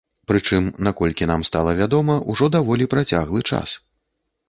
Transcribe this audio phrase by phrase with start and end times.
[0.29, 3.81] Прычым, наколькі нам стала вядома, ужо даволі працяглы час.